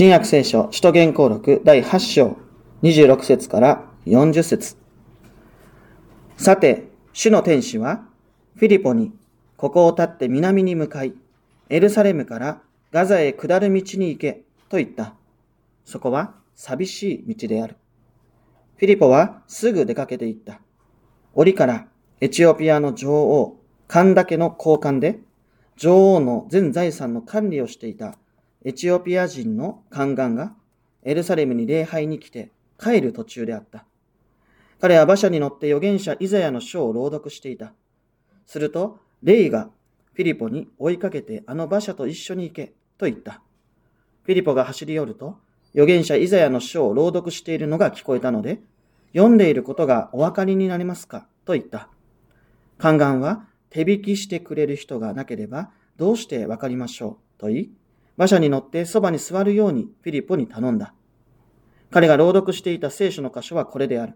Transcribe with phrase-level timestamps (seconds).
[0.00, 2.38] 新約聖書、使徒言行録第8章
[2.82, 4.76] 26節から40節
[6.38, 8.06] さて、主の天使は、
[8.56, 9.12] フィリポに、
[9.58, 11.12] ここを立って南に向かい、
[11.68, 14.40] エルサレムからガザへ下る道に行け、
[14.70, 15.12] と言った。
[15.84, 17.76] そこは寂しい道である。
[18.76, 20.62] フィリポはすぐ出かけて行った。
[21.34, 21.88] 折から
[22.22, 25.18] エチオピアの女王、カンダケの交換で、
[25.76, 28.16] 女王の全財産の管理をしていた
[28.62, 30.54] エチオピア人の宦官が
[31.02, 33.86] エルサレムに礼拝に来て帰る途中であった。
[34.80, 37.72] 彼は馬車に乗って預言者イザヤの書を朗読していた。
[38.46, 39.70] すると、レイが
[40.12, 43.40] フィリポに追いかけてあの馬車と一緒に行けと言った。
[44.24, 45.38] フィリポが走り寄ると、
[45.72, 48.60] 預言者イザヤの書を朗読しているのが聞こえたので、
[49.14, 51.26] 読んでいることがお分かりになりますか？
[51.44, 51.88] と言った。
[52.78, 57.40] 宦官は手引きしてくれる人がなければどうしてわかりましょう？
[57.40, 57.70] と言い、
[58.20, 60.92] 馬車に乗ってそばに座るようにフィリポに頼んだ。
[61.90, 64.12] 彼が朗読していた聖書の箇所はこれである。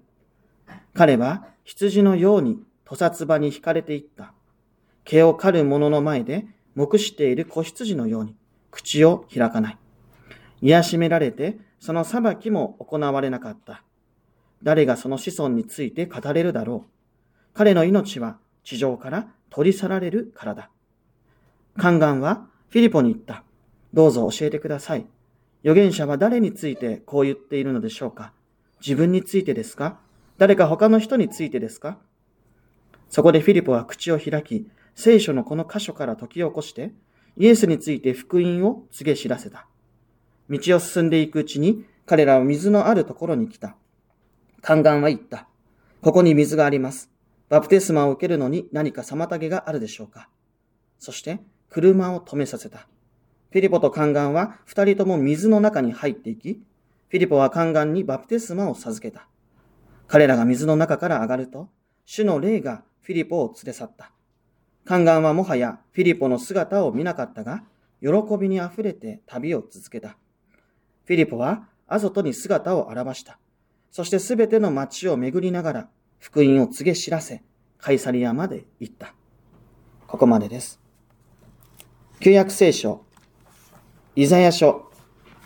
[0.93, 4.35] 彼は羊のように屠殺場に惹かれていった。
[5.05, 8.37] 毛を刈る者の前で目している子羊のように
[8.71, 9.79] 口を開かない。
[10.61, 13.85] 癒しめられてその裁きも行われなかった。
[14.63, 16.91] 誰がその子孫について語れるだろう。
[17.55, 20.69] 彼の命は地上から取り去られるからだ。
[21.79, 23.45] 宦官はフィリポに言った。
[23.95, 25.07] どうぞ教えてください。
[25.63, 28.33] 預言者は誰についてこう言っているのでしょうか
[28.81, 30.01] 自分についてですか？
[30.37, 31.97] 誰か他の人についてですか？
[33.09, 36.93] そこでフィリポは口を開き、聖書のこの箇所から解き起こして、
[37.37, 39.69] イエスについて福音を告げ知らせた。
[40.51, 43.77] 道を進んでいくうちに、彼らは水のあるところに来た。
[44.61, 45.47] 宦官は言った。
[46.03, 47.11] ここに水があります。
[47.49, 50.29] バプテスマを受けるのに何か妨げがあるでしょうか？
[50.99, 51.39] そして、
[51.71, 52.89] 車を止めさせた。
[53.55, 59.29] フィリポと宦官は二人とも水の中に入っていき、フィリポは宦官にバプテスマを授けた。
[60.09, 61.69] 彼らが水の中から上がると、
[62.05, 64.11] 主の霊がフィリポを連れ去った。
[64.85, 67.63] 宦官はもはやフィリポの姿を見なかったが、
[68.01, 70.17] 喜びに溢れて旅を続けた。
[71.05, 73.39] フィリポはアゾトに姿を現した。
[73.93, 77.45] そしてすべての町を巡りながら、福音を告げ知らせ、
[77.79, 79.15] カイサリアまで行った。
[80.09, 80.81] ここまでです。
[82.19, 83.05] 旧約聖書
[84.17, 84.93] イザヤ書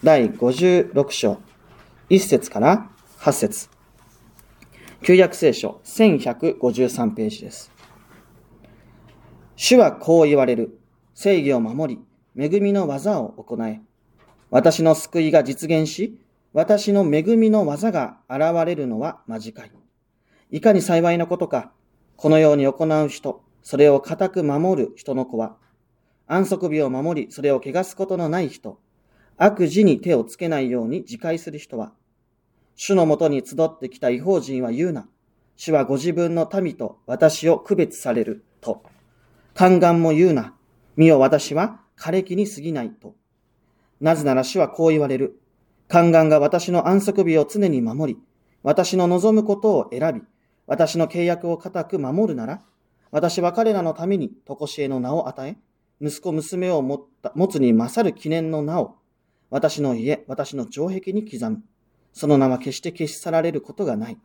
[0.04, 1.40] 第56章
[2.10, 3.70] 1節から8節
[5.02, 7.72] 旧約聖書1153ページです。
[9.56, 10.78] 主はこう言われる。
[11.14, 11.96] 正義を守
[12.36, 13.80] り、恵みの技を行え。
[14.50, 16.20] 私の救いが実現し、
[16.52, 19.72] 私の恵みの技が現れるのは間近い。
[20.50, 21.72] いかに幸いなことか、
[22.16, 25.56] このように行う人、それを固く守る人の子は、
[26.28, 28.78] 安息日を守り、それを汚すことのない人、
[29.38, 31.92] 悪事に手をつけないように自戒する人は、
[32.76, 35.08] 主のもとに集ってきた違法人は言うな。
[35.56, 38.84] 主はご自分の民と私を区別されると。
[39.58, 40.54] 宦官も言うな。
[40.96, 43.16] 見よ私は枯れ木に過ぎないと。
[44.00, 45.40] なぜなら主はこう言われる。
[45.88, 48.20] 宦官が私の安息日を常に守り、
[48.62, 50.22] 私の望むことを選び、
[50.66, 52.62] 私の契約を固く守るなら、
[53.10, 55.56] 私は彼らのためにとこしえの名を与え、
[56.00, 58.96] 息子娘を持った持つに勝る記念の名を、
[59.50, 61.62] 私の家、私の城壁に刻む。
[62.12, 64.18] その名は決して消し去られることがない。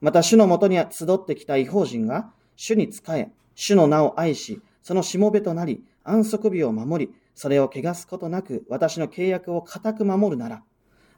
[0.00, 10.62] また主のもとに集ってきた違法人が、主に仕え、主の名を愛し、そのしもべとなり、安息日を守り、それを汚すことなく、私の契約を固く守るなら、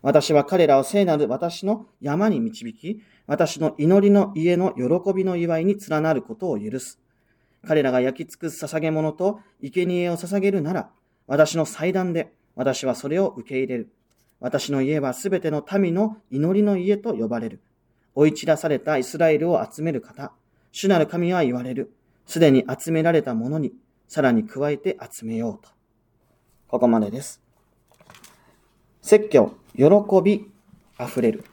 [0.01, 7.01] 私は彼らを聖なる私の山に導き、私の祈りの家の喜びの祝いに連なることを許す。
[7.67, 10.91] 彼らが焼き尽くす捧げ物と生贄を捧げるなら、
[11.27, 13.93] 私の祭壇で私はそれを受け入れる。
[14.41, 17.61] 私の家はすべての民の祈りの家と呼ばれる。
[18.15, 20.33] 追い散らされたイスラエルを集める方。
[20.73, 21.93] 主なる神は言われる。
[22.27, 23.73] すでに集められたものに、
[24.07, 25.71] さらに加えて集めようと。
[26.69, 27.41] ここまでです。
[29.03, 29.85] 説教、喜
[30.23, 30.51] び
[31.01, 31.45] 溢れる。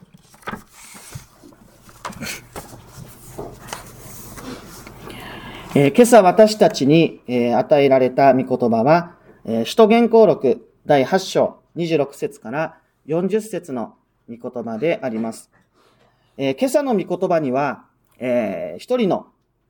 [5.78, 9.14] えー、今朝私たちに、えー、与えられた御言葉は、
[9.44, 13.94] えー、首都原稿録第8章26節から40節の
[14.26, 15.50] 御言葉であります。
[16.38, 17.84] え今朝の御言葉には、
[18.18, 19.26] え一人の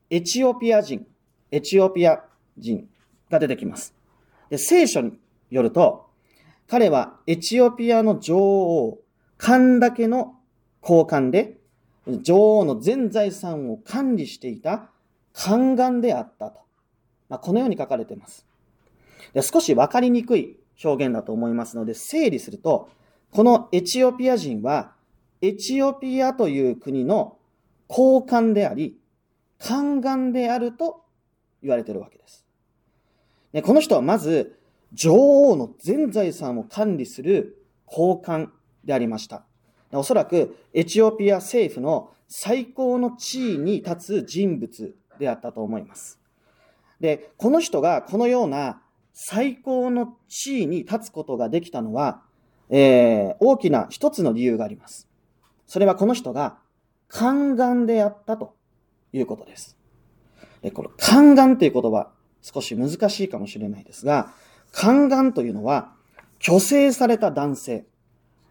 [0.09, 1.05] エチオピア人、
[1.51, 2.23] エチオピア
[2.57, 2.89] 人
[3.29, 3.93] が出てきます。
[4.49, 5.19] で聖書に
[5.51, 6.07] よると、
[6.69, 8.99] 彼はエチオピアの女王、
[9.39, 10.37] カンダケの
[10.83, 11.57] 交換で、
[12.07, 14.91] 女王の全財産を管理していた
[15.37, 16.61] 宦官であったと。
[17.29, 18.47] まあ、このように書かれています。
[19.35, 22.89] で少しわかりにくい表現だと思いますので、整理すると、
[23.33, 24.93] このエチオピア人は、
[25.43, 27.37] エチオピアという国の
[27.87, 28.99] 高官であり、
[29.59, 31.05] 宦官であると
[31.63, 32.45] 言われているわけです。
[33.53, 34.59] でこの人はまず、
[34.93, 38.53] 女王の全財産を管理する高官
[38.85, 39.45] でありました。
[39.93, 46.19] おそらくエチオピア政府の最高の地位に立つ人物であったと思います。
[47.01, 48.81] で、この人がこのような
[49.13, 52.23] 最高の地位に立つことができたのは、
[52.69, 55.09] えー、大きな一つの理由があります。
[55.67, 56.59] それはこの人が
[57.11, 58.55] 宦官であったと
[59.13, 59.77] いうことです。
[60.63, 62.11] でこの宦官という言葉、
[62.43, 64.33] 少し難しいかもしれないですが、
[64.73, 65.93] 宦官というのは、
[66.41, 67.87] 虚勢された男性、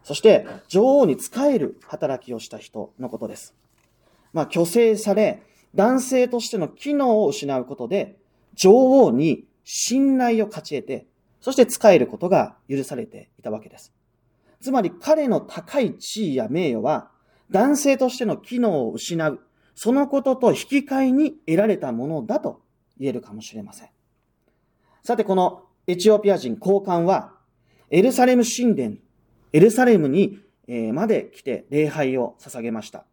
[0.02, 3.54] そして女王に仕える働きをした人のことです。
[4.32, 5.42] まあ、虚勢され、
[5.76, 8.16] 男性としての機能を失うことで、
[8.54, 11.06] 女王に信頼を勝ち得て、
[11.40, 13.92] そして仕えることが許されていたわけです。
[14.60, 17.10] つまり彼の高い地位や名誉は、
[17.50, 19.40] 男性としての機能を失う、
[19.74, 22.62] そのことと引き換えに得られたものだと
[22.98, 23.90] 言えるかもしれません。
[25.04, 27.34] さて、このエチオピア人高官は、
[27.90, 28.96] エルサレム神殿、
[29.52, 30.40] エルサレムに
[30.92, 33.04] まで来て礼拝を捧げました。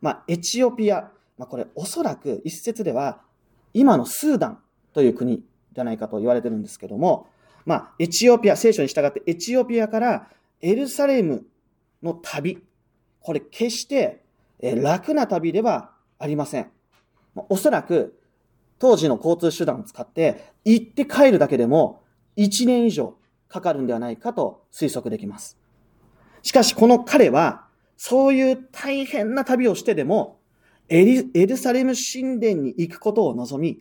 [0.00, 3.22] まあ、エチオピア、まあ、これおそらく一説では、
[3.72, 4.58] 今のスーダン
[4.92, 5.42] という国
[5.72, 7.28] じゃないかと言われてるんですけども、
[7.64, 10.28] まあ、エチオピア、聖書に従ってエチオピアから
[10.60, 11.46] エルサレム
[12.02, 12.62] の旅、
[13.22, 14.22] これ決して
[14.60, 16.70] 楽な旅ではありません。
[17.48, 18.20] おそらく
[18.78, 22.02] 当時の交通手段を使って行って帰るだけでも
[22.36, 23.14] 1年以上
[23.48, 25.56] かかるんではないかと推測できます。
[26.42, 27.64] しかしこの彼は
[27.96, 30.39] そういう大変な旅をしてでも
[30.90, 33.80] エリエルサレム神殿に行くことを望み、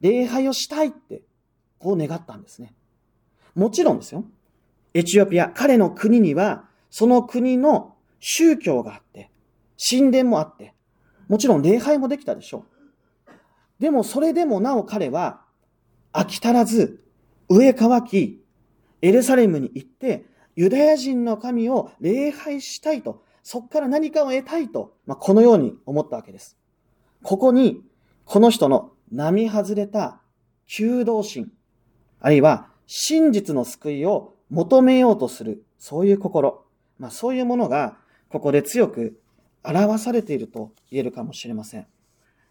[0.00, 1.22] 礼拝をしたいって、
[1.80, 2.72] こう願ったんですね。
[3.56, 4.24] もちろんですよ。
[4.94, 9.30] エチオピア、彼の国には、その国の宗教があって、
[9.78, 10.74] 神殿もあって、
[11.28, 12.64] もちろん礼拝もできたでしょ
[13.28, 13.32] う。
[13.80, 15.42] でもそれでもなお彼は、
[16.12, 17.02] 飽き足らず、
[17.48, 18.44] 上乾き、
[19.02, 20.24] エルサレムに行って、
[20.54, 26.56] ユダヤ人の神を礼拝したいと、そこから何かを得たいと、まあ、このように思ったわけです。
[27.22, 27.82] ここに、
[28.24, 30.20] この人の並外れた
[30.66, 31.50] 求道心、
[32.20, 36.64] あるいは真実の救いを求めようとする、そういう心、
[36.98, 37.96] まあそういうものが、
[38.28, 39.18] ここで強く
[39.62, 41.86] 表されていると言えるかもしれません。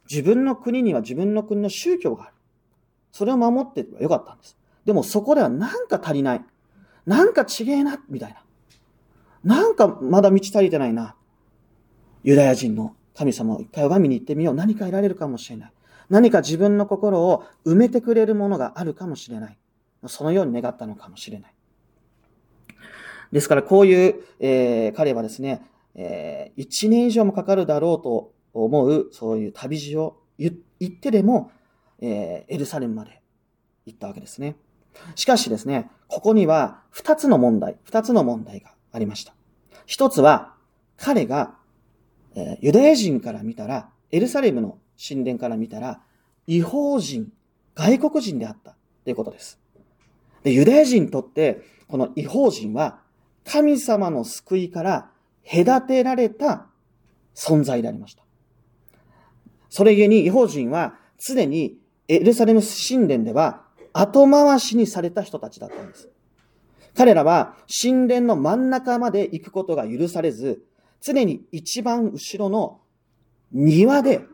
[0.09, 2.33] 自分の国には自分の国の宗教がある。
[3.11, 4.57] それを守っていればよかったんです。
[4.85, 6.45] でもそこではなんか足りない。
[7.05, 8.41] なんか違えな、みたいな。
[9.47, 11.15] なんかまだ満ち足りてないな。
[12.21, 14.55] ユダヤ人の神様を一回拝みに行ってみよう。
[14.55, 15.71] 何か得られるかもしれない。
[16.09, 19.57] 何か自分の心を埋めてくれるものがあるかもしれない。
[20.07, 21.53] そのように願ったのかもしれない。
[23.31, 25.61] ですからこういう、えー、彼はですね、
[25.95, 30.51] えー、1年以上もかかるだろうと思う、そういう旅路を言
[30.83, 31.51] ってでも、
[32.01, 33.21] えー、エルサレムまで
[33.85, 34.57] 行ったわけですね。
[35.15, 39.36] しかしですね、ここには2つの問題、2つの問題がありました。
[39.87, 40.53] 一つは、
[40.97, 41.55] 彼が、
[42.35, 46.01] え、ユダヤ人から見たら、エルサレムの神殿から見たら、
[46.45, 47.31] 違法人、
[47.73, 49.59] 外国人であったということです。
[50.43, 52.99] で、ユダヤ人にとって、この違法人は、
[53.43, 55.09] 神様の救いから
[55.49, 56.67] 隔てられた
[57.33, 58.23] 存在でありました。
[59.69, 66.09] それゆえに違法人は常にエルサレム神殿では後回しにされた人たちだったんです。
[66.97, 70.63] 彼らは神殿の真ん中まで行くことが許されず、
[70.99, 72.81] 常に一番後ろの
[73.51, 74.25] 庭で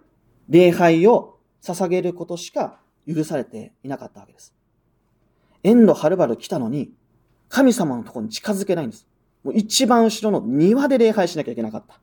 [0.47, 4.55] 礼拝を捧げることしか許されていなかったわけです。
[5.61, 6.93] 遠路はるばる来たのに、
[7.49, 9.07] 神様のところに近づけないんです。
[9.43, 11.99] もう一番後ろの庭で礼拝しなきゃいけなかった。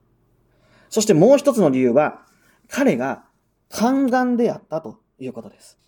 [0.91, 2.21] そしてもう一つの理由は、
[2.69, 3.25] 彼が
[3.71, 5.79] 宦官であったということです。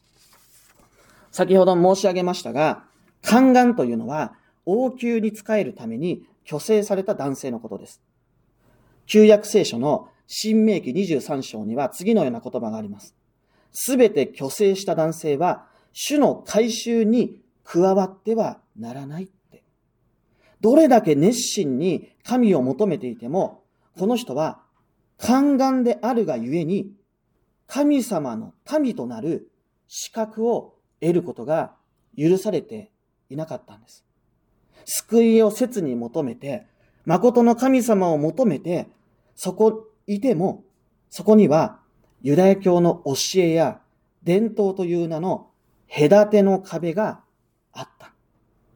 [1.31, 2.85] 先ほど申し上げましたが、
[3.23, 4.33] 宦官というのは
[4.65, 8.01] 王宮に仕えるために虚勢された男性のことです。
[9.07, 13.15] 旧約聖書の新明記23章には次のような言葉があります。
[13.73, 19.63] すべて虚勢した男性は、主の改宗に加わってはならないって。
[20.61, 23.65] どれだけ熱心に神を求めていても、
[23.99, 24.63] この人は
[25.19, 26.93] 宦官であるがゆえに、
[27.67, 29.51] 神様の民となる
[29.89, 31.75] 資格を得ることが
[32.17, 32.91] 許されて
[33.31, 34.05] いなかったんです。
[34.85, 36.67] 救いを切に求めて、
[37.05, 38.89] 誠の神様を求めて、
[39.35, 40.65] そこいても、
[41.11, 41.81] そこには
[42.23, 43.81] ユダヤ教の教えや
[44.23, 45.49] 伝統という名の
[45.89, 47.21] 隔ての壁が
[47.73, 48.13] あった。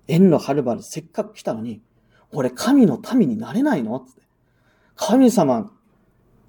[0.06, 1.80] 遠路はるばるせっかく来たのに、
[2.32, 3.96] 俺神の民になれないの？
[3.96, 4.20] って。
[4.96, 5.70] 神様、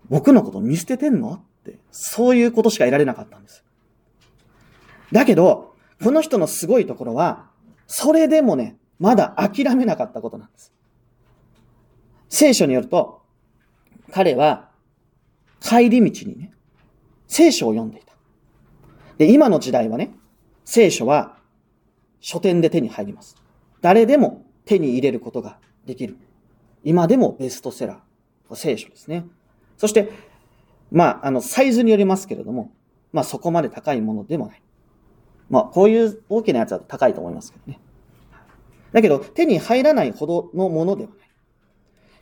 [0.09, 1.33] 僕のこと見捨ててんの？
[1.33, 1.77] って。
[1.91, 3.63] そういうことしか得られなかったんです。
[5.11, 7.49] だけど、この人のすごいところは、
[7.87, 10.73] それでもね、まだ諦めなかったことなんです。
[12.29, 13.21] 聖書によると、
[14.11, 14.69] 彼は
[15.59, 16.53] 帰り道にね、
[17.27, 18.13] 聖書を読んでいた。
[19.17, 20.13] で、今の時代はね、
[20.65, 21.37] 聖書は
[22.19, 23.35] 書店で手に入ります。
[23.81, 26.17] 誰でも手に入れることができる。
[26.83, 29.25] 今でもベストセラー、聖書ですね。
[29.77, 30.09] そして、
[30.91, 32.71] まあ、あの、サイズによりますけれども、
[33.11, 34.61] まあそこまで高いものでもない。
[35.49, 37.79] まあ、こういう大きなやつは高いと思いますけどね。
[38.97, 41.19] だけど、手に入らないほどのものではない。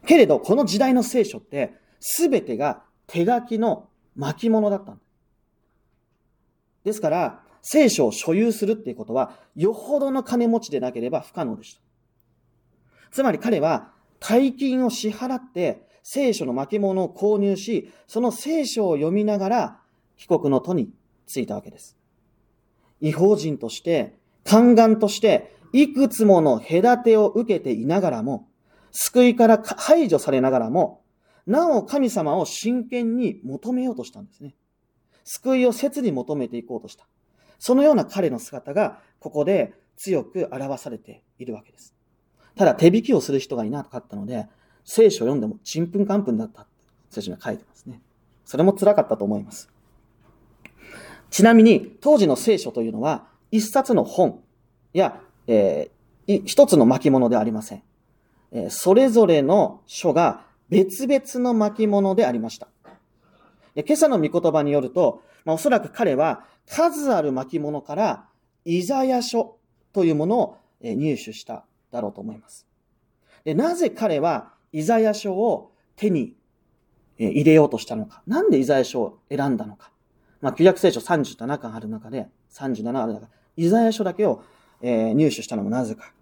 [0.05, 4.99] けれど、この時代の聖書って、すべてが手書きの巻物だったん
[6.83, 11.81] ですから、聖書を所有するっていうことは、よほどの金持ちでなければ不可能でした。
[13.11, 19.79] つまり彼は、大金を支払って、聖書の巻物を購入し、その聖書を読みながら、
[20.17, 20.91] 帰国の途に
[21.25, 21.95] 着いたわけです。
[22.99, 28.47] 違法人として、宦官として、いくつもの隔てを受けていながらも、
[28.91, 31.03] 救いから排除されながらも、
[31.45, 34.55] なお神様を真剣に求めようとしたんですね。
[35.25, 37.05] 救いを切に求めていこうとした。
[37.59, 41.93] そのような彼の姿が、ここで強く表されているわけです。
[42.55, 44.47] ただ手引きをする人がいなかったので、
[44.85, 46.67] 聖書を読んでもちんぷんかんぷんだった
[47.09, 48.01] 聖書に書いてますね。
[48.45, 49.69] それも辛かったと思います。
[51.31, 54.41] ちなみに、当時の聖書というのは、一冊の本
[54.93, 57.83] や、えー、一つの巻物ではありません。
[58.51, 62.67] えー、それぞれの書が別々の巻物でありました。
[63.75, 68.25] 今朝の御言葉によると、まあ、おそらく彼は数ある巻物から
[68.63, 69.57] イザヤ書
[69.91, 72.65] というものを入手しただろうと思います。
[73.43, 76.35] でなぜ彼はイザヤ書を手に
[77.17, 78.21] 入れようとしたのか。
[78.27, 79.91] なんでイザヤ書を選んだのか。
[80.41, 84.43] まあ、旧約聖書37巻ある中で、37ある中、イザヤ書だけを、
[84.81, 86.13] えー、入手したのもなぜか。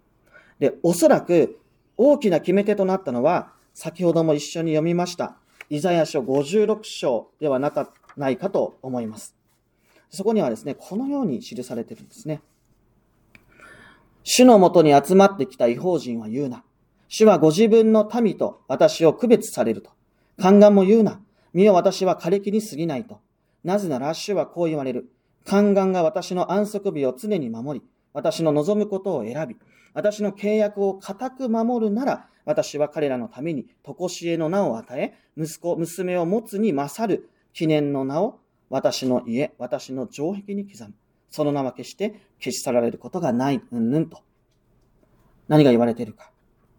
[0.58, 1.58] で、おそらく
[1.96, 5.36] 大きな決め手となったのは、先ほども一緒に読みました、
[5.70, 9.34] イザヤ書56章ではなかないかと思います。
[10.10, 12.40] そこにはですね、このように記されてるんですね。
[14.22, 16.64] 主のもとに集まってきた違法人は言うな。
[17.08, 19.90] 主はご自分の民と私を区別されると。
[20.38, 21.20] 宦官も言うな。
[21.52, 23.20] 身を私は枯れ木に過ぎないと。
[23.62, 25.10] なぜなら、主はこう言われる。
[25.46, 29.56] 宦官が私の安息日を常に守り、私の望むことを選び、
[29.92, 38.38] 私の契約を固く守るなら、私は彼らのために、とこしえの名を与え、息子、娘を持つに勝る記念の名を、
[38.70, 40.94] 私の家、私の城壁に刻む。
[41.28, 44.22] その名は決して消し去られることがない、うんぬんと。
[45.48, 46.30] 何が言われているか。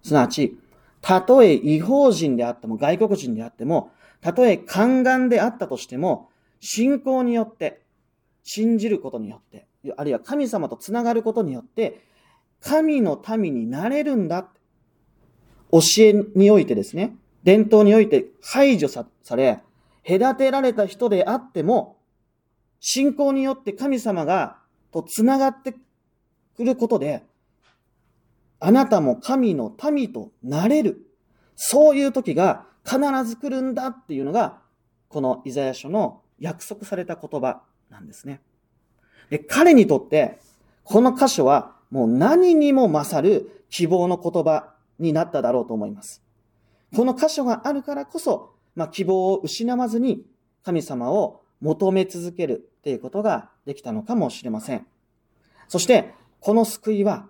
[0.01, 0.57] すなわち、
[1.01, 6.29] たとえ違法人であっても、外国人であっても、たとえ宦官であったとしても、
[6.61, 7.84] 信仰によって、
[8.45, 12.05] 信じることによって、あるいは神様とつながることによって、
[12.61, 14.47] 神の民になれるんだ。
[15.71, 19.61] 教えにおいてですね、伝統において排除され、
[20.07, 21.97] 隔てられた人であっても、
[22.79, 24.59] 信仰によって神様が、
[24.91, 25.73] とつながって
[26.55, 27.23] くることで、
[28.59, 31.01] あなたも神の民となれる。
[31.55, 34.61] そういう時が必ず来るんだっていうのが、
[35.09, 37.63] このイザヤ書の約束された言葉
[37.95, 38.41] なんですね。
[39.29, 40.39] で彼にとって、
[40.83, 46.21] この箇所はもう何にも勝る希望の言葉になっただろうと思います。
[46.95, 50.25] この箇所があるからこそ、まあ、希望を失わずに
[50.63, 54.85] 神様を求め続けるっていうことができたのかもしれません。
[55.67, 57.27] そして、この救いは、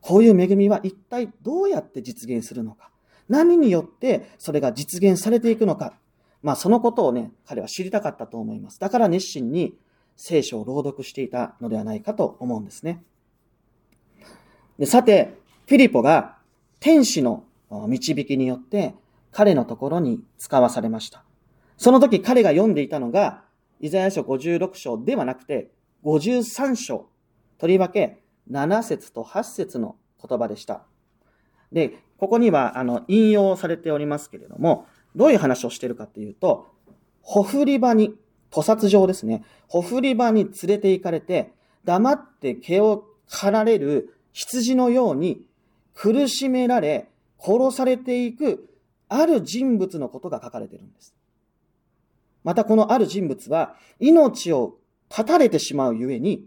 [0.00, 2.90] こういう恵みは一体どうやって実現するのか。
[3.28, 5.94] 何によってそれが実現されていくのか。
[6.42, 8.78] まあそのことをね、彼は知りたかったと思います。
[8.78, 9.74] だから熱心に
[10.16, 13.02] 聖書を朗読していたのではないかと思うんですね。
[14.78, 15.34] でさて、
[15.66, 16.36] フィリポが
[16.80, 18.94] 天使の導きによって
[19.32, 21.24] 彼のところに使わされました。
[21.76, 23.42] その時彼が読んでいたのが、
[23.80, 25.70] イザヤ書56章ではなくて、
[26.04, 27.08] 53章。
[27.58, 29.96] とりわけ7節と8節の
[30.26, 30.82] 言葉でした。
[31.72, 36.68] で、ここには、あの、引用されておりますけれども、どういう話をしているかっていうと、
[37.20, 38.14] ほふり場に、
[38.56, 39.44] 屠殺場ですね。
[39.68, 41.52] ほふり場に連れて行かれて、
[41.84, 45.46] 黙って毛を刈られる羊のように
[45.94, 47.08] 苦しめられ、
[47.38, 48.68] 殺されていく
[49.08, 51.14] ある人物のことが書かれているんです。
[52.44, 54.76] またこのある人物は命を
[55.10, 56.46] 絶たれてしまうゆえに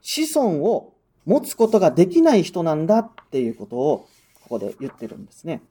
[0.00, 0.94] 子孫を
[1.26, 4.08] 持つことができない人なんだっていうことを、
[4.42, 5.62] ここで言ってるんですね。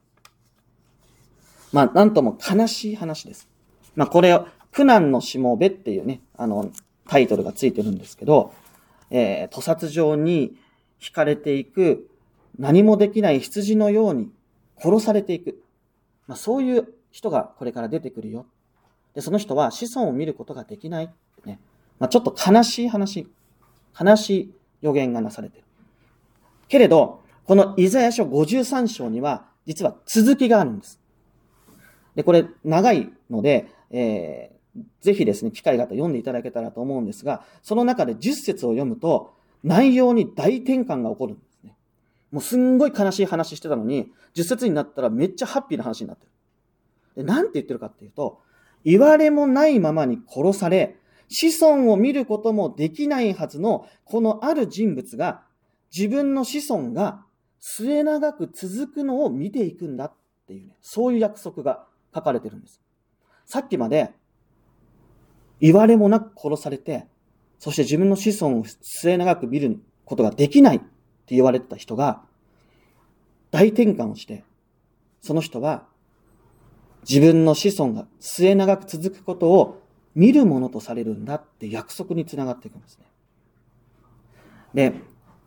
[1.72, 3.48] まあ、なんとも悲しい話です。
[3.94, 6.70] まあ、これを、苦難のしもべっていうね、あの、
[7.08, 8.54] タイトルがついてるんですけど、
[9.10, 10.56] えー、屠殺場に
[11.00, 12.08] 惹かれていく、
[12.58, 14.30] 何もできない羊のように
[14.78, 15.62] 殺されていく。
[16.26, 18.46] まあ、そういう人がこれから出てくるよ。
[19.14, 21.12] で、その人は子孫を見ることができない。
[21.44, 21.58] ね。
[21.98, 23.26] まあ、ちょっと悲しい話、
[24.00, 25.64] 悲しい予言がなされてる。
[26.68, 31.00] けれど、このイザヤ書53章には、実は続きがあるんです。
[32.14, 34.59] で、これ長いので、えー、
[35.00, 39.32] ぜひですね、機会があったら読んでいただけたらと思うんですが、その中で10節を読むと、
[39.64, 41.76] 内容に大転換が起こるんですね。
[42.30, 46.30] もうすんごい悲しい話してたのに、10節になったらめっちゃハッピーな話になってる。
[47.16, 48.40] で、なんて言ってるかっていうと、
[48.84, 50.96] 言われもないままに殺され、
[51.28, 55.42] 子孫を見ることもできないはずの、このある人物が、
[55.94, 57.24] 自分の子孫が
[57.58, 60.12] 末長く続くのを見ていくんだっ
[60.46, 61.84] ていうね、そういう約束が
[62.14, 62.80] 書かれてるんです。
[63.44, 64.12] さっきまで、
[65.60, 67.06] 言われもなく殺されて、
[67.58, 72.22] そして自分の子孫を末長く見ることができないって言われてた人が、
[73.50, 74.44] 大転換をして、
[75.20, 75.86] その人は
[77.08, 79.82] 自分の子孫が末長く続くことを
[80.14, 83.04] 見るものとされるんだって約束につながっていくんですね。
[84.74, 84.94] で、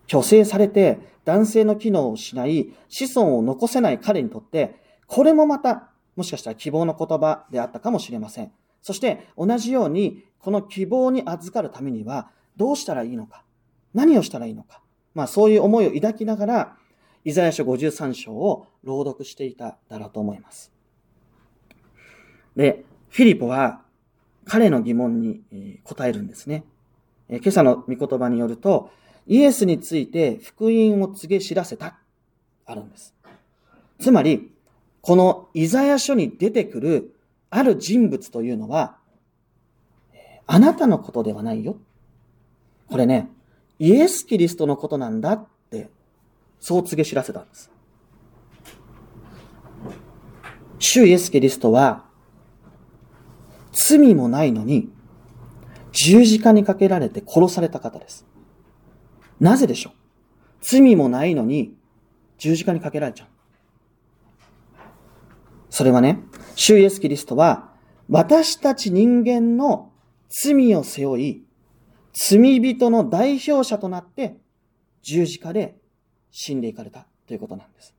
[0.07, 4.75] 虚勢されて男性の機能を失い、子孫を残せない彼にとって、
[5.07, 8.51] これもまた、もしかしたら希望の言葉であったかもしれません。
[8.83, 13.43] そして同じように、この希望に預かるためには、どうしたらいいのか、
[13.93, 14.81] 何をしたらいいのか、
[15.15, 16.77] まあそういう思いを抱きながら、
[17.23, 20.71] イザヤ書53章を朗読していただろうと思います。
[22.57, 23.81] で、フィリポは
[24.45, 25.41] 彼の疑問に
[25.83, 26.65] 答えるんですね。
[27.29, 28.91] 今朝の御言葉によると、
[29.25, 31.97] イエスについて福音を告げ知らせた、
[32.65, 33.15] あるんです。
[33.99, 34.51] つまり、
[35.01, 37.12] このイザヤ書に出てくる
[37.55, 38.97] ある人物というのは、
[40.47, 41.77] あなたのことではないよ。
[42.89, 43.29] これね、
[43.77, 45.91] イエス・キリストのことなんだって、
[46.59, 47.69] そう告げ知らせたんです。
[50.79, 52.05] 主イエス・キリストは、
[53.71, 54.91] 罪もないのに、
[55.91, 58.25] 十字架にかけられて殺された方です。
[59.39, 59.93] なぜでしょう？
[60.61, 61.75] 罪もないのに、
[62.39, 63.27] 十字架にかけられちゃう。
[65.73, 66.19] それはね、
[66.53, 67.73] 主イエスキリストは、
[68.07, 69.91] 私たち人間の
[70.29, 71.43] 罪を背負い、
[72.13, 74.37] 罪人の代表者となって
[75.01, 75.75] 十字架で
[76.29, 77.95] 死んでいかれたということなんです。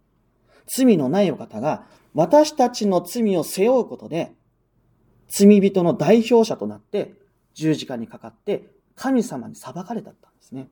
[0.69, 1.85] 罪のないお方が
[2.15, 4.33] 私たちの罪を背負うことで
[5.27, 7.15] 罪人の代表者となって
[7.55, 10.69] 十字架にかかって神様に裁かれたんですね。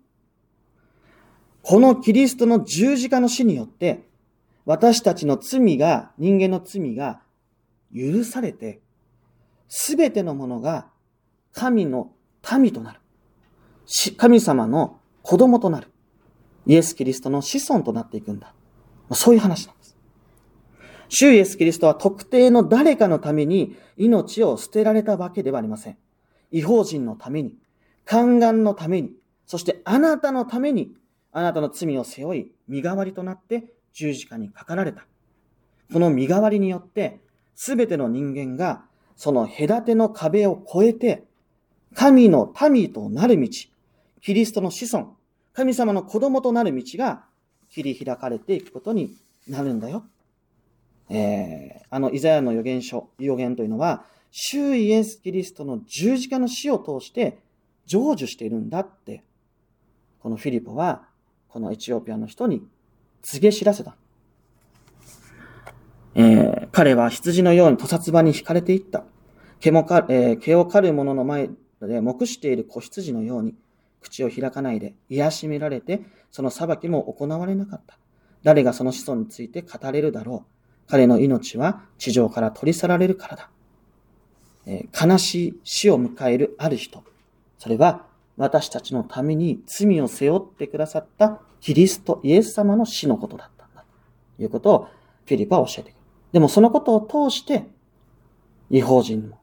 [1.62, 4.11] このキリストの十字架の死によって
[4.64, 7.22] 私たちの罪が、人間の罪が
[7.94, 8.80] 許されて、
[9.68, 10.88] すべてのものが
[11.52, 12.12] 神の
[12.60, 13.00] 民となる。
[14.16, 15.88] 神様の子供となる。
[16.66, 18.54] イエス・キリストの子孫となっていくんだ。
[19.12, 19.96] そういう話なんです。
[21.08, 25.98] 主イエス・キリストは特定の誰かのために命を捨てられたわけではありません。
[26.50, 27.56] 違法人のために、
[28.06, 29.12] 宦官のために、
[29.46, 30.94] そしてあなたのために、
[31.32, 35.06] あなたの罪を背負い、身代わりとなって十字架にかかられた。
[35.92, 37.20] この身代わりによって、
[37.54, 38.84] すべての人間が、
[39.16, 41.24] その隔ての壁を越えて、
[41.94, 43.48] 神の民となる道、
[44.20, 45.16] キリストの子孫、
[45.52, 47.24] 神様の子供となる道が
[47.68, 49.14] 切り開かれていくことに
[49.48, 50.04] なるんだよ。
[51.10, 57.38] えー、あの、イザヤの予言書、予言というのは、主イエス・キリストの十字架の死を通して
[57.86, 59.22] 成就しているんだって、
[60.20, 61.06] このフィリポは、
[61.48, 62.66] このエチオピアの人に
[63.22, 63.96] 告げ知らせた。
[66.14, 69.04] えー、彼は羊のように屠殺場に惹かれていった。
[69.60, 71.48] 毛もか、えー、毛を刈る者の前
[71.80, 73.54] で目している子羊のように、
[74.00, 77.98] 口を開かないで癒しめられて、その裁きも行われなかった。
[78.42, 80.90] 誰がその子孫について語れるだろう。
[80.90, 83.50] 彼の命は地上から取り去られるからだ。
[84.66, 87.04] えー、悲しい死を迎えるある人。
[87.58, 93.84] それは私たちのために罪を背負ってくださったキリスト、イエス様の死のことだったんだ。
[94.36, 94.88] ということを
[95.26, 95.94] フィリップは教えてくる。
[96.32, 97.66] でもそのことを通して、
[98.70, 99.38] 違法人も、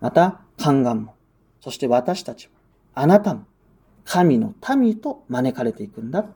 [0.00, 1.14] また、宦官も、
[1.60, 2.54] そして私たちも、
[2.94, 3.44] あなたも、
[4.04, 6.26] 神の民と招かれていくんだ。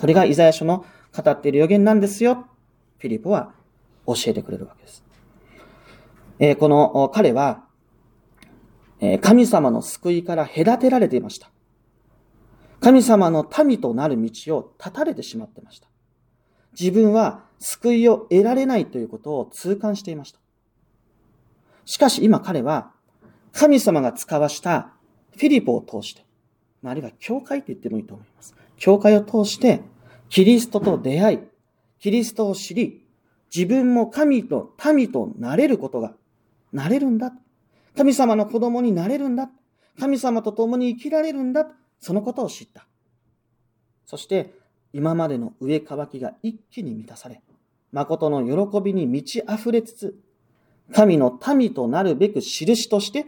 [0.00, 2.46] これがイザヤ書の語っている予言なんですよ。
[2.98, 3.52] フィリップは
[4.06, 5.04] 教えてくれるわけです。
[6.38, 7.63] えー、この彼は、
[9.22, 11.50] 神様の救いから隔てられていました。
[12.80, 15.88] 神様の民となる道を断たれてしまってました。
[16.78, 20.40] 自分は救いを得られないということを痛感していました。
[21.84, 22.92] しかし今彼は
[23.52, 24.92] 神様が使わした
[25.36, 26.24] フィリポを通して、
[26.84, 28.54] あるいは教会と言ってもいいと思います。
[28.76, 29.80] 教会を通して
[30.28, 31.38] キリストと出会い、
[32.00, 33.06] キリストを知り、
[33.54, 36.14] 自分も神と民となれることが、
[36.72, 37.32] なれるんだ。
[37.96, 39.50] 神様の子供になれるんだ。
[39.98, 41.68] 神様と共に生きられるんだ。
[42.00, 42.86] そのことを知った。
[44.06, 44.54] そして、
[44.92, 47.40] 今までの上乾きが一気に満たされ、
[47.92, 50.18] 誠の喜びに満ち溢れつつ、
[50.92, 53.26] 神の民となるべく印として、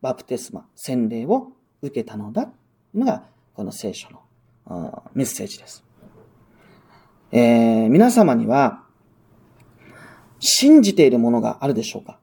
[0.00, 2.50] バプテスマ、洗礼を受けたのだ。
[2.94, 5.84] のが、この聖書のメッセージです。
[7.32, 8.84] えー、皆様には、
[10.38, 12.18] 信じているものがあるでしょうか？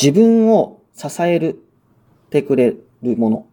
[0.00, 1.62] 自分を支える、
[2.30, 3.46] てくれるもの、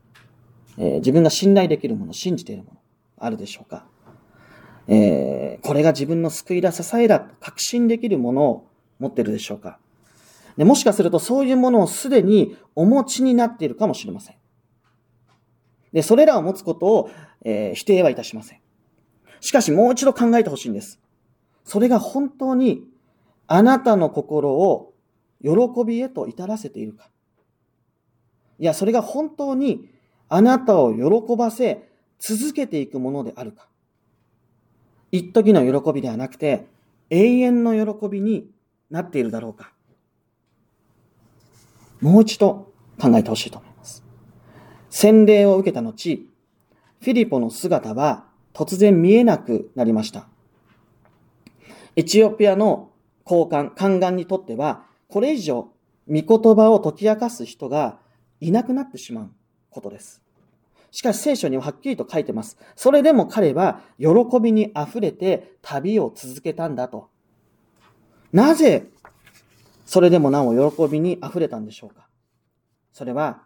[0.78, 2.80] えー、自分が信頼できるもの、信じているもの、
[3.18, 3.86] あるでしょうか
[4.88, 9.80] えー、これが自分の救いだ、支えだ、確信できるものを持ってるでしょうか
[10.56, 14.36] でもしかするとそういうものをすでにお持ちになっているかもしれません。
[15.92, 17.10] で、それらを持つことを、
[17.44, 18.62] えー、否定はいたしません。
[19.42, 21.00] しかしもう一度考えてほしいんです。
[21.66, 22.84] それが本当に
[23.48, 24.94] あなたの心を
[25.42, 25.52] 喜
[25.86, 27.10] びへと至らせているか。
[28.60, 29.90] いや、それが本当に
[30.30, 33.68] あなたを喜ばせ続けていくものであるか。
[35.12, 36.68] 一時の喜びではなくて
[37.10, 38.50] 永遠の喜びに
[38.90, 39.74] なっているだろうか。
[42.02, 44.04] もう一度考えてほしいと思います。
[44.90, 46.28] 洗礼を受けた後、
[47.00, 50.28] フィリポの姿は突然見えなくなりました。
[51.96, 52.92] エチオピアの
[53.24, 55.72] 高官、宦官にとっては、これ以上、
[56.10, 58.00] 御言葉を解き明かす人が
[58.40, 59.32] いなくなってしまう
[59.70, 60.22] ことです。
[60.92, 62.58] しかし聖書にははっきりと書いてます。
[62.76, 64.08] それでも彼は喜
[64.42, 67.10] びに溢れて旅を続けたんだと。
[68.32, 68.88] なぜ、
[69.86, 72.08] それでもなお喜びに溢れたんでしょうか
[72.92, 73.44] それは、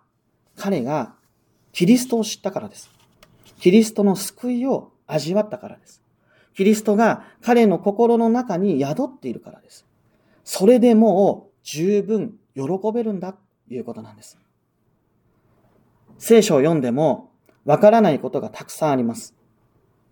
[0.55, 1.15] 彼が
[1.71, 2.89] キリストを知ったからです。
[3.59, 6.01] キリストの救いを味わったからです。
[6.55, 9.85] キリストが彼の心の中に宿っているからです。
[10.43, 12.61] それでもう十分喜
[12.93, 13.39] べるんだと
[13.73, 14.37] いうことなんです。
[16.17, 17.31] 聖書を読んでも
[17.65, 19.35] わからないことがたくさんあります。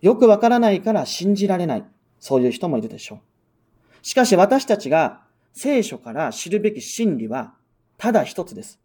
[0.00, 1.84] よくわからないから信じられない。
[2.18, 4.06] そういう人もいるでしょう。
[4.06, 7.54] しかし私たちが聖書から知るべき真理は
[7.98, 8.80] ただ一つです。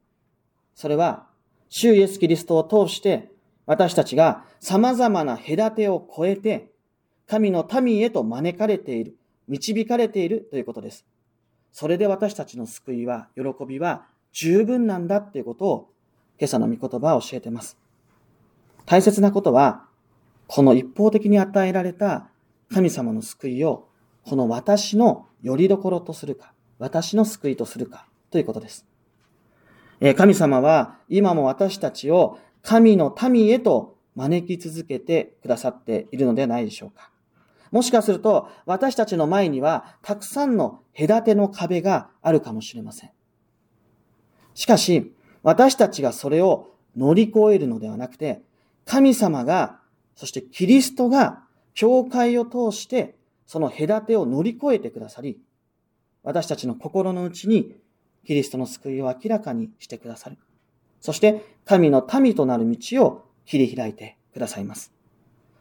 [0.75, 1.27] それは、
[1.69, 3.31] 主イエスキリストを通して
[3.65, 6.71] 私たちが様々な隔てを超えて
[7.27, 9.15] 神の民へと招かれている、
[9.47, 11.05] 導かれているということです。
[11.75, 15.89] それで私たちの救いは、喜びは十分なんだということを、
[16.39, 17.77] 今朝の御言葉は教えてます。
[18.85, 19.83] 大切なことは、
[20.47, 22.29] この一方的に与えられた
[22.73, 23.89] 神様の救いを、
[24.23, 28.85] この私の拠り所とするか、私の救いとするか、ということです。
[30.15, 37.11] 神様は今も私たちを神の民へと招き続けてくださっているのではないでしょうか。
[37.75, 43.11] もしかすると、私たちの前には、たくさんの隔ての壁があるかもしれません。
[44.53, 48.41] しかし、私たちがそれを乗り越えるのではなくて、
[48.85, 49.81] 神様が、
[50.15, 55.41] そしてキリストが、教会を通して、その隔てを乗り越えてくださり、
[56.23, 57.75] 私たちの心の内に、
[58.25, 60.37] キリストの救いを明らかにしてくださる。
[61.01, 64.93] そして、神の民となる道を切り開いてくださいます。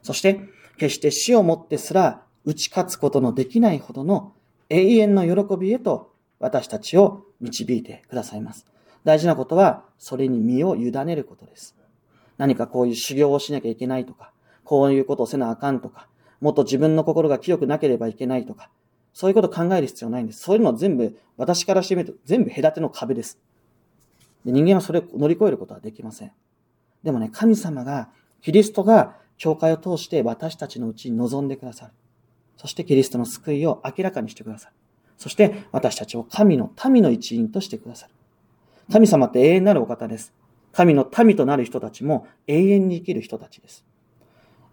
[0.04, 4.32] そして、決して死をもってすら打ち勝つことのできないほどの
[4.68, 8.66] 永遠の喜びへと私たちを導いてくださいます。
[9.04, 11.76] 大事なことは、それに身を委ねることです。
[12.38, 14.32] 何かこういう修行をしなきゃいけないとか、
[14.64, 16.08] こういうことをせなあかんとか、
[16.40, 18.70] もっと自分の心が清くなければいけないとか、
[19.12, 20.40] そういうことを考える必要ないんです。
[20.40, 23.38] そういうのは全部、私からしてみると全部隔ての壁です。
[24.44, 26.32] で人間はそれを乗り越えることはできません。
[27.02, 28.08] でもね、神様が、
[28.42, 31.92] キリストが教会を通して私たちのうちに臨んでくださる。
[32.56, 34.74] そしてキリストの救いを明らかにしてくださる。
[35.18, 38.12] そして私たちを神の民の一員としてくださる。
[38.92, 40.32] 神様って永遠なるお方です。
[40.72, 43.84] 神の民となる人たちも永遠に生きる人たちです。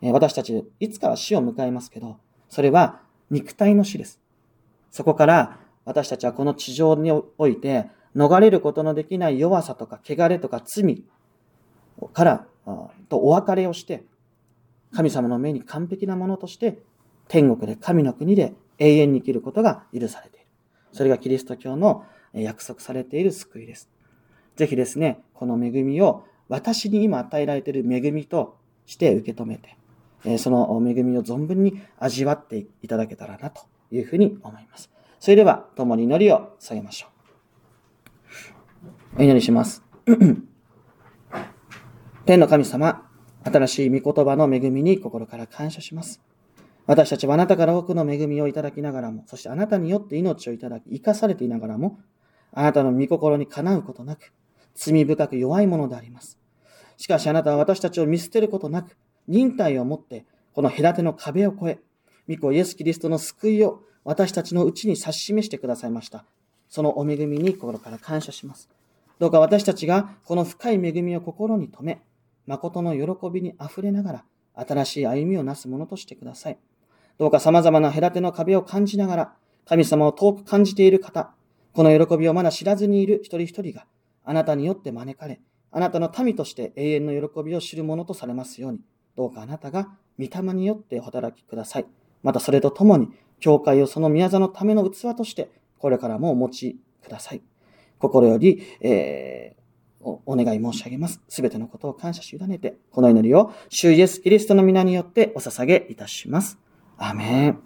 [0.02, 2.18] 私たち、いつかは死を迎えますけど、
[2.50, 4.20] それは肉体の死です。
[4.90, 11.04] そこから私たちはこの地上において逃れることのできない弱さとか汚れとか罪
[12.14, 12.48] から
[13.10, 14.04] とお別れをして、
[14.94, 16.80] 神様の目に完璧なものとして、
[17.28, 20.48] 天国で神の国で永遠に生きることが許されている。
[20.92, 23.90] それがキリスト教の約束されている救いです。
[24.56, 34.92] ぜひですね、この恵みを私に今与えられている恵みとして受け止めて、その恵みを存分に味わっていただけたらなというふうに思います。
[35.20, 37.12] それでは、共に祈りを下げましょう。
[39.20, 39.84] お祈りします。
[42.26, 43.10] 天の神様、
[43.44, 46.22] 新しい御言葉の恵みに心から感謝します。
[46.86, 52.00] 私たちはあなたから多くの恵みをいただきながらも、そしてあなたによって命をいただき、生かされていながらも、
[52.54, 54.34] あなたの御心にかなうことなく、
[54.76, 56.38] 罪深く弱いものであります。
[56.98, 61.80] しかしあなたは私たちを見捨てることなく、忍耐をもって、この隔ての壁を越え、
[62.28, 66.26] 御子イエス・キリストの救いを私たちのうちに指し示してくださいました。
[66.68, 68.70] そのお恵みに心から感謝します。
[69.20, 72.02] どうか私たちがこの深い恵みを心に留め、
[72.48, 74.26] 誠の喜びに溢れながら、
[74.56, 76.60] 新しい歩みをなすものとしてください。
[77.18, 79.34] どうか様々な隔ての壁を感じながら、
[79.66, 81.34] 神様を遠く感じている方、
[81.74, 83.86] この喜びをまだ知らずにいる一人一人が、
[84.24, 85.40] あなたによって招かれ、
[85.72, 88.80] あなたの民として永遠の喜びを知るものとされますように、
[89.16, 91.86] どうかあなたが御霊によってお働きください。
[92.24, 97.42] またそれとともに、教会をその宮座のための器として、これからもお持ちください。
[98.00, 99.61] 心より、えー、
[100.04, 101.22] おお願い申し上げます。
[101.28, 106.58] すべてのことを感謝し委ねて、この祈りを、主イエス・キリストの皆によってお捧げいたします。
[106.98, 107.62] アメン。